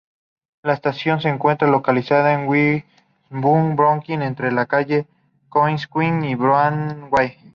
[0.63, 5.05] La estación se encuentra localizada en Williamsburg, Brooklyn entre la Calle
[5.49, 7.37] Kosciuszko y Broadway.